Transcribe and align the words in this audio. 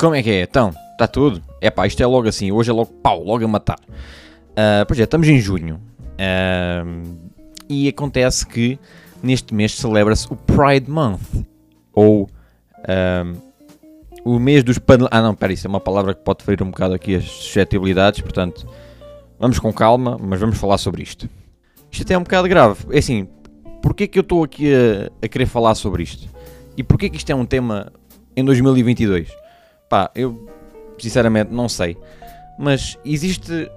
Como 0.00 0.14
é 0.14 0.22
que 0.22 0.30
é? 0.30 0.42
Então, 0.44 0.72
está 0.92 1.06
tudo? 1.06 1.42
É 1.60 1.68
pá, 1.68 1.86
isto 1.86 2.02
é 2.02 2.06
logo 2.06 2.26
assim, 2.26 2.50
hoje 2.50 2.70
é 2.70 2.72
logo 2.72 2.90
pau, 2.90 3.22
logo 3.22 3.44
a 3.44 3.48
matar. 3.48 3.78
Uh, 3.82 4.86
pois 4.88 4.98
é, 4.98 5.02
estamos 5.02 5.28
em 5.28 5.38
junho. 5.38 5.78
Uh, 6.16 7.18
e 7.68 7.86
acontece 7.86 8.46
que 8.46 8.78
neste 9.22 9.52
mês 9.52 9.74
celebra-se 9.74 10.26
o 10.32 10.36
Pride 10.36 10.90
Month. 10.90 11.44
Ou 11.92 12.22
uh, 12.22 13.42
o 14.24 14.38
mês 14.38 14.64
dos 14.64 14.78
paneleiros. 14.78 15.14
Ah 15.14 15.20
não, 15.20 15.34
pera, 15.34 15.52
isso 15.52 15.66
é 15.66 15.68
uma 15.68 15.80
palavra 15.80 16.14
que 16.14 16.22
pode 16.22 16.44
ferir 16.44 16.62
um 16.62 16.70
bocado 16.70 16.94
aqui 16.94 17.16
as 17.16 17.24
suscetibilidades, 17.24 18.22
portanto, 18.22 18.66
vamos 19.38 19.58
com 19.58 19.70
calma, 19.70 20.16
mas 20.18 20.40
vamos 20.40 20.56
falar 20.56 20.78
sobre 20.78 21.02
isto. 21.02 21.28
Isto 21.92 22.04
até 22.04 22.14
é 22.14 22.18
um 22.18 22.22
bocado 22.22 22.48
grave. 22.48 22.86
É 22.90 23.00
assim, 23.00 23.28
porquê 23.82 24.06
que 24.06 24.18
eu 24.18 24.22
estou 24.22 24.44
aqui 24.44 24.72
a, 24.72 25.10
a, 25.22 25.28
querer 25.28 25.44
falar 25.44 25.74
sobre 25.74 26.02
isto? 26.02 26.26
E 26.74 26.82
porquê 26.82 27.10
que 27.10 27.18
isto 27.18 27.28
é 27.28 27.34
um 27.34 27.44
tema 27.44 27.92
em 28.34 28.42
2022? 28.42 29.39
Pá, 29.90 30.08
eu 30.14 30.48
sinceramente 31.00 31.52
não 31.52 31.68
sei. 31.68 31.98
Mas 32.56 32.96
existe. 33.04 33.68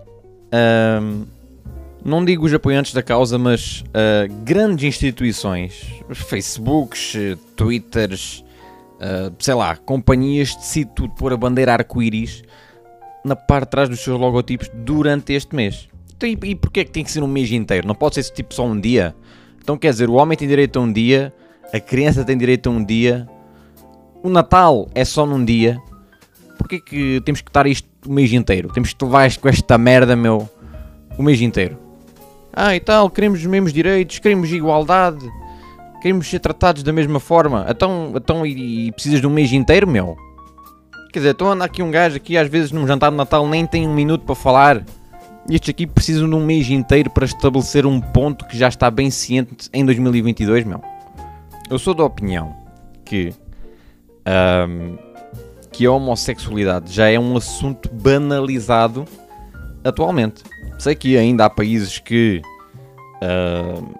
não 2.06 2.24
digo 2.24 2.46
os 2.46 2.54
apoiantes 2.54 2.94
da 2.94 3.02
causa, 3.02 3.40
mas 3.40 3.84
uh, 3.88 4.32
grandes 4.44 4.86
instituições, 4.86 6.04
Facebooks, 6.12 7.16
Twitters, 7.56 8.46
uh, 9.00 9.34
sei 9.40 9.56
lá, 9.56 9.76
companhias 9.76 10.56
decidem 10.56 10.94
tudo 10.94 11.16
pôr 11.16 11.34
a 11.34 11.38
bandeira 11.38 11.74
arco-íris 11.74 12.44
na 13.26 13.36
parte 13.36 13.66
de 13.66 13.72
trás 13.72 13.90
dos 13.90 14.02
seus 14.02 14.20
logotipos 14.20 14.70
durante 14.74 15.34
este 15.34 15.56
mês. 15.56 15.90
Então, 16.16 16.30
e, 16.30 16.38
e 16.44 16.56
porquê 16.56 16.82
é 16.82 16.86
que 16.86 16.92
tem 16.92 17.04
que 17.04 17.12
ser 17.12 17.24
um 17.24 17.28
mês 17.28 17.52
inteiro? 17.52 17.88
Não 17.88 17.96
pode 17.96 18.16
ser 18.16 18.24
tipo 18.34 18.54
só 18.54 18.66
um 18.66 18.80
dia? 18.80 19.16
Então 19.62 19.78
quer 19.78 19.90
dizer, 19.90 20.10
o 20.10 20.14
homem 20.14 20.38
tem 20.38 20.48
direito 20.48 20.78
a 20.78 20.82
um 20.82 20.92
dia, 20.92 21.34
a 21.74 21.80
criança 21.80 22.24
tem 22.24 22.38
direito 22.38 22.70
a 22.70 22.72
um 22.72 22.84
dia, 22.84 23.28
o 24.22 24.30
Natal 24.30 24.88
é 24.94 25.04
só 25.04 25.26
num 25.26 25.44
dia. 25.44 25.82
Porquê 26.64 26.80
que 26.80 27.22
temos 27.26 27.42
que 27.42 27.50
estar 27.50 27.68
isto 27.68 27.90
o 28.08 28.14
mês 28.14 28.32
inteiro? 28.32 28.72
Temos 28.72 28.94
que 28.94 29.04
levar 29.04 29.36
com 29.36 29.50
esta 29.50 29.78
merda, 29.78 30.16
meu, 30.16 30.50
o 31.18 31.22
mês 31.22 31.42
inteiro. 31.42 31.78
Ah, 32.54 32.74
e 32.74 32.80
tal, 32.80 33.10
queremos 33.10 33.42
os 33.42 33.46
mesmos 33.46 33.74
direitos, 33.74 34.18
queremos 34.20 34.50
igualdade, 34.50 35.30
queremos 36.02 36.26
ser 36.26 36.40
tratados 36.40 36.82
da 36.82 36.94
mesma 36.94 37.20
forma. 37.20 37.66
Então, 37.70 38.14
então 38.16 38.46
e, 38.46 38.88
e 38.88 38.92
precisas 38.94 39.20
de 39.20 39.28
um 39.28 39.30
mês 39.30 39.52
inteiro, 39.52 39.86
meu? 39.86 40.16
Quer 41.12 41.20
dizer, 41.20 41.32
então 41.32 41.52
anda 41.52 41.66
aqui 41.66 41.84
um 41.84 41.92
gajo 41.92 42.16
aqui 42.16 42.38
às 42.38 42.48
vezes 42.48 42.72
num 42.72 42.88
jantar 42.88 43.12
de 43.12 43.18
Natal 43.18 43.46
nem 43.46 43.66
tem 43.68 43.86
um 43.86 43.94
minuto 43.94 44.24
para 44.24 44.34
falar. 44.34 44.86
E 45.50 45.56
estes 45.56 45.70
aqui 45.70 45.86
precisam 45.86 46.30
de 46.30 46.36
um 46.36 46.46
mês 46.46 46.70
inteiro 46.70 47.10
para 47.10 47.26
estabelecer 47.26 47.86
um 47.86 48.00
ponto 48.00 48.48
que 48.48 48.58
já 48.58 48.70
está 48.70 48.90
bem 48.90 49.12
ciente 49.12 49.68
em 49.74 49.86
2022, 49.86 50.64
meu. 50.64 50.82
Eu 51.70 51.78
sou 51.78 51.94
da 51.94 52.06
opinião 52.06 52.56
que, 53.04 53.34
um, 54.26 55.13
que 55.74 55.86
a 55.86 55.92
homossexualidade 55.92 56.94
já 56.94 57.10
é 57.10 57.20
um 57.20 57.36
assunto 57.36 57.90
banalizado 57.92 59.06
atualmente. 59.84 60.44
Sei 60.80 60.96
que 60.96 61.18
ainda 61.18 61.46
há 61.46 61.50
países 61.50 62.00
que 62.00 62.42
uh, 63.22 64.00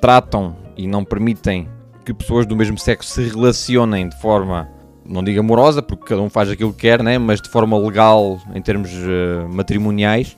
tratam 0.00 0.56
e 0.76 0.86
não 0.86 1.04
permitem 1.04 1.68
que 2.04 2.14
pessoas 2.14 2.46
do 2.46 2.56
mesmo 2.56 2.78
sexo 2.78 3.10
se 3.12 3.28
relacionem 3.28 4.08
de 4.08 4.18
forma 4.20 4.68
não 5.04 5.24
digo 5.24 5.40
amorosa, 5.40 5.82
porque 5.82 6.04
cada 6.04 6.22
um 6.22 6.30
faz 6.30 6.48
aquilo 6.50 6.72
que 6.72 6.80
quer, 6.82 7.02
né? 7.02 7.18
mas 7.18 7.40
de 7.40 7.48
forma 7.48 7.76
legal 7.76 8.40
em 8.54 8.62
termos 8.62 8.90
uh, 8.92 9.48
matrimoniais. 9.48 10.36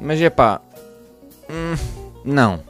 Mas 0.00 0.20
é 0.20 0.28
pá, 0.28 0.60
hum, 1.50 1.74
não. 2.24 2.60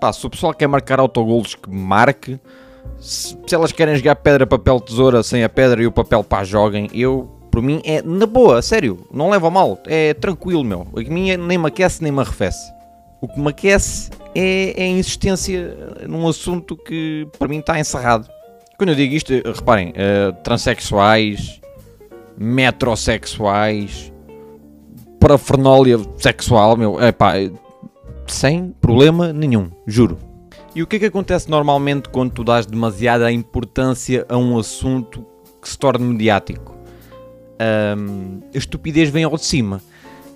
Pá, 0.00 0.12
se 0.12 0.24
o 0.24 0.30
pessoal 0.30 0.54
quer 0.54 0.68
marcar 0.68 1.00
autogolos, 1.00 1.54
que 1.54 1.68
marque. 1.68 2.38
Se, 3.00 3.36
elas 3.52 3.72
querem 3.72 3.96
jogar 3.96 4.16
pedra, 4.16 4.46
papel, 4.46 4.80
tesoura 4.80 5.22
sem 5.22 5.44
a 5.44 5.48
pedra 5.48 5.82
e 5.82 5.86
o 5.86 5.92
papel, 5.92 6.24
pá, 6.24 6.44
joguem. 6.44 6.88
Eu, 6.92 7.28
por 7.50 7.62
mim, 7.62 7.80
é 7.84 8.02
na 8.02 8.26
boa, 8.26 8.60
sério, 8.62 9.06
não 9.12 9.30
leva 9.30 9.50
mal, 9.50 9.78
é 9.86 10.14
tranquilo, 10.14 10.64
meu. 10.64 10.86
A 10.96 11.00
mim 11.10 11.36
nem 11.36 11.58
me 11.58 11.66
aquece 11.66 12.02
nem 12.02 12.12
me 12.12 12.20
arrefece. 12.20 12.72
O 13.20 13.26
que 13.26 13.40
me 13.40 13.48
aquece 13.48 14.10
é, 14.34 14.74
é 14.76 14.84
a 14.84 14.88
insistência 14.88 15.76
num 16.06 16.26
assunto 16.28 16.76
que 16.76 17.26
para 17.38 17.48
mim 17.48 17.58
está 17.58 17.78
encerrado. 17.78 18.28
Quando 18.76 18.90
eu 18.90 18.94
digo 18.94 19.14
isto, 19.14 19.32
reparem, 19.32 19.90
uh, 19.90 20.32
transexuais, 20.44 21.60
metrosexuais, 22.36 24.12
parafernália 25.18 25.98
sexual, 26.16 26.76
meu, 26.76 27.00
é 27.02 27.10
pá, 27.10 27.32
sem 28.28 28.72
problema 28.80 29.32
nenhum, 29.32 29.70
juro. 29.86 30.27
E 30.78 30.82
o 30.82 30.86
que 30.86 30.94
é 30.94 30.98
que 31.00 31.06
acontece 31.06 31.50
normalmente 31.50 32.08
quando 32.08 32.30
tu 32.30 32.44
dás 32.44 32.64
demasiada 32.64 33.32
importância 33.32 34.24
a 34.28 34.38
um 34.38 34.56
assunto 34.56 35.26
que 35.60 35.68
se 35.68 35.76
torna 35.76 36.06
mediático? 36.06 36.72
Um, 37.98 38.38
a 38.54 38.56
estupidez 38.56 39.10
vem 39.10 39.24
ao 39.24 39.34
de 39.34 39.44
cima. 39.44 39.82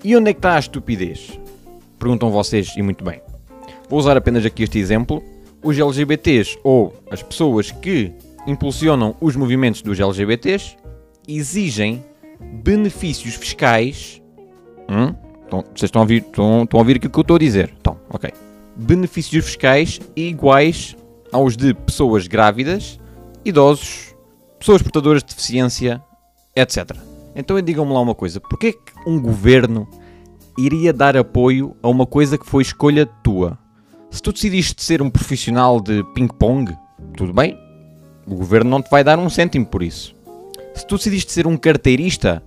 E 0.02 0.16
onde 0.16 0.30
é 0.30 0.32
que 0.32 0.40
está 0.40 0.56
a 0.56 0.58
estupidez? 0.58 1.38
Perguntam 1.96 2.28
vocês, 2.32 2.74
e 2.76 2.82
muito 2.82 3.04
bem. 3.04 3.22
Vou 3.88 4.00
usar 4.00 4.16
apenas 4.16 4.44
aqui 4.44 4.64
este 4.64 4.80
exemplo. 4.80 5.22
Os 5.62 5.78
LGBTs, 5.78 6.58
ou 6.64 6.92
as 7.08 7.22
pessoas 7.22 7.70
que 7.70 8.12
impulsionam 8.44 9.14
os 9.20 9.36
movimentos 9.36 9.80
dos 9.80 10.00
LGBTs, 10.00 10.76
exigem 11.28 12.04
benefícios 12.64 13.36
fiscais. 13.36 14.20
Hum? 14.90 15.14
Então, 15.46 15.60
vocês 15.72 15.84
estão 15.84 16.00
a, 16.00 16.02
ouvir, 16.02 16.22
estão, 16.22 16.64
estão 16.64 16.80
a 16.80 16.82
ouvir 16.82 16.98
que 16.98 17.06
eu 17.06 17.20
estou 17.20 17.36
a 17.36 17.38
dizer? 17.38 17.72
Então, 17.78 17.96
ok. 18.10 18.32
Benefícios 18.76 19.44
fiscais 19.44 20.00
iguais 20.16 20.96
aos 21.32 21.56
de 21.56 21.74
pessoas 21.74 22.26
grávidas, 22.26 22.98
idosos, 23.44 24.14
pessoas 24.58 24.82
portadoras 24.82 25.22
de 25.22 25.28
deficiência, 25.28 26.02
etc. 26.54 26.96
Então 27.34 27.60
digam-me 27.60 27.92
lá 27.92 28.00
uma 28.00 28.14
coisa: 28.14 28.40
porquê 28.40 28.68
é 28.68 28.72
que 28.72 29.08
um 29.08 29.20
governo 29.20 29.88
iria 30.58 30.92
dar 30.92 31.16
apoio 31.16 31.76
a 31.82 31.88
uma 31.88 32.06
coisa 32.06 32.38
que 32.38 32.46
foi 32.46 32.62
escolha 32.62 33.06
tua? 33.06 33.58
Se 34.10 34.22
tu 34.22 34.32
decidiste 34.32 34.82
ser 34.82 35.00
um 35.00 35.08
profissional 35.08 35.80
de 35.80 36.04
ping-pong, 36.14 36.76
tudo 37.16 37.32
bem, 37.32 37.58
o 38.26 38.34
governo 38.34 38.70
não 38.70 38.82
te 38.82 38.90
vai 38.90 39.02
dar 39.02 39.18
um 39.18 39.30
cêntimo 39.30 39.66
por 39.66 39.82
isso. 39.82 40.14
Se 40.74 40.86
tu 40.86 40.96
decidiste 40.96 41.32
ser 41.32 41.46
um 41.46 41.56
carteirista, 41.56 42.42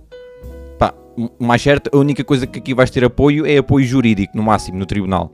pá, 0.78 0.94
mais 1.38 1.60
certo, 1.62 1.90
a 1.92 1.98
única 1.98 2.22
coisa 2.24 2.46
que 2.46 2.58
aqui 2.58 2.72
vais 2.72 2.90
ter 2.90 3.04
apoio 3.04 3.44
é 3.44 3.58
apoio 3.58 3.84
jurídico, 3.84 4.36
no 4.36 4.42
máximo, 4.42 4.78
no 4.78 4.86
tribunal. 4.86 5.32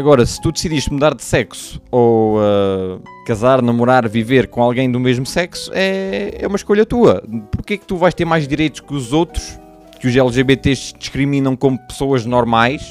Agora, 0.00 0.24
se 0.24 0.40
tu 0.40 0.50
decidiste 0.50 0.90
mudar 0.90 1.14
de 1.14 1.22
sexo 1.22 1.78
ou 1.90 2.38
uh, 2.38 3.02
casar, 3.26 3.60
namorar, 3.60 4.08
viver 4.08 4.46
com 4.46 4.62
alguém 4.62 4.90
do 4.90 4.98
mesmo 4.98 5.26
sexo, 5.26 5.70
é, 5.74 6.38
é 6.40 6.46
uma 6.46 6.56
escolha 6.56 6.86
tua. 6.86 7.22
Porquê 7.52 7.74
é 7.74 7.76
que 7.76 7.84
tu 7.84 7.98
vais 7.98 8.14
ter 8.14 8.24
mais 8.24 8.48
direitos 8.48 8.80
que 8.80 8.94
os 8.94 9.12
outros, 9.12 9.60
que 10.00 10.08
os 10.08 10.16
LGBTs 10.16 10.94
discriminam 10.98 11.54
como 11.54 11.78
pessoas 11.86 12.24
normais, 12.24 12.82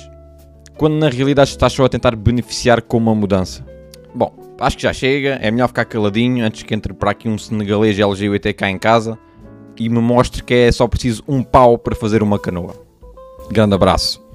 quando 0.77 0.97
na 0.97 1.09
realidade 1.09 1.49
estás 1.49 1.73
só 1.73 1.85
a 1.85 1.89
tentar 1.89 2.15
beneficiar 2.15 2.79
com 2.79 2.97
uma 2.97 3.15
mudança? 3.15 3.65
Bom, 4.13 4.31
acho 4.59 4.77
que 4.77 4.83
já 4.83 4.93
chega. 4.93 5.39
É 5.41 5.49
melhor 5.49 5.69
ficar 5.69 5.85
caladinho 5.85 6.45
antes 6.45 6.61
que 6.61 6.75
entre 6.75 6.93
para 6.93 7.09
aqui 7.09 7.27
um 7.27 7.39
senegalês 7.39 7.97
LGBT 7.97 8.53
cá 8.53 8.69
em 8.69 8.77
casa 8.77 9.17
e 9.75 9.89
me 9.89 9.99
mostre 9.99 10.43
que 10.43 10.53
é 10.53 10.71
só 10.71 10.87
preciso 10.87 11.23
um 11.27 11.41
pau 11.41 11.75
para 11.75 11.95
fazer 11.95 12.21
uma 12.21 12.37
canoa. 12.37 12.75
Grande 13.49 13.73
abraço. 13.73 14.28